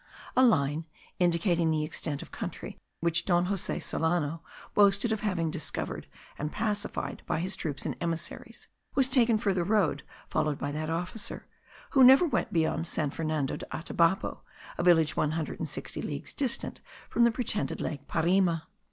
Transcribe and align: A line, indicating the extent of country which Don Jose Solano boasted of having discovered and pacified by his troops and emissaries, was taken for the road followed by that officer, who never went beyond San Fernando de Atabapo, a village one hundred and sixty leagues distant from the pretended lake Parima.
A 0.35 0.41
line, 0.43 0.85
indicating 1.19 1.69
the 1.69 1.83
extent 1.83 2.23
of 2.23 2.31
country 2.31 2.75
which 3.01 3.23
Don 3.23 3.45
Jose 3.45 3.77
Solano 3.81 4.41
boasted 4.73 5.11
of 5.11 5.19
having 5.19 5.51
discovered 5.51 6.07
and 6.39 6.51
pacified 6.51 7.21
by 7.27 7.39
his 7.39 7.55
troops 7.55 7.85
and 7.85 7.95
emissaries, 8.01 8.67
was 8.95 9.07
taken 9.07 9.37
for 9.37 9.53
the 9.53 9.63
road 9.63 10.01
followed 10.27 10.57
by 10.57 10.71
that 10.71 10.89
officer, 10.89 11.45
who 11.91 12.03
never 12.03 12.25
went 12.25 12.51
beyond 12.51 12.87
San 12.87 13.11
Fernando 13.11 13.57
de 13.57 13.65
Atabapo, 13.71 14.41
a 14.75 14.81
village 14.81 15.15
one 15.15 15.33
hundred 15.33 15.59
and 15.59 15.69
sixty 15.69 16.01
leagues 16.01 16.33
distant 16.33 16.81
from 17.07 17.23
the 17.23 17.29
pretended 17.31 17.79
lake 17.79 18.07
Parima. 18.07 18.63